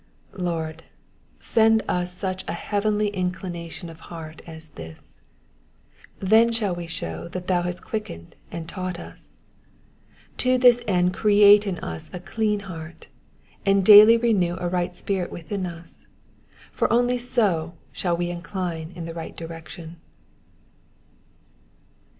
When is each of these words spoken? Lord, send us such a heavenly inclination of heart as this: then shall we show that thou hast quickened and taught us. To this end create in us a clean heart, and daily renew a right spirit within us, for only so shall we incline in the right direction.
Lord, 0.39 0.83
send 1.39 1.83
us 1.87 2.11
such 2.11 2.43
a 2.47 2.53
heavenly 2.53 3.09
inclination 3.09 3.87
of 3.87 3.99
heart 4.09 4.41
as 4.47 4.69
this: 4.69 5.19
then 6.17 6.51
shall 6.51 6.73
we 6.73 6.87
show 6.87 7.27
that 7.27 7.45
thou 7.45 7.61
hast 7.61 7.85
quickened 7.85 8.35
and 8.51 8.67
taught 8.67 8.99
us. 8.99 9.37
To 10.37 10.57
this 10.57 10.81
end 10.87 11.13
create 11.13 11.67
in 11.67 11.77
us 11.81 12.09
a 12.13 12.19
clean 12.19 12.61
heart, 12.61 13.09
and 13.63 13.85
daily 13.85 14.17
renew 14.17 14.55
a 14.59 14.69
right 14.69 14.95
spirit 14.95 15.31
within 15.31 15.67
us, 15.67 16.07
for 16.71 16.91
only 16.91 17.19
so 17.19 17.75
shall 17.91 18.17
we 18.17 18.31
incline 18.31 18.91
in 18.95 19.05
the 19.05 19.13
right 19.13 19.37
direction. 19.37 19.97